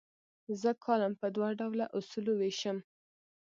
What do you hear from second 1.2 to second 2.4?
په دوه ډوله اصولو